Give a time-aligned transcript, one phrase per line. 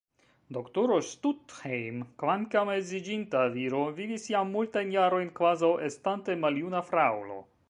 [0.55, 7.43] Doktoro Stuthejm, kvankam edziĝinta viro, vivis jam multajn jarojn kvazaŭ estante maljuna fraŭlo.